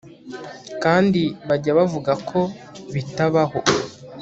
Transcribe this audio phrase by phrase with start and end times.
[0.83, 2.39] Kandi bajya bavuga ko
[2.93, 3.59] bitabaho